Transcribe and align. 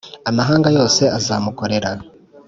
amahanga 0.29 0.67
yose 0.77 1.03
azamukorera. 1.17 1.91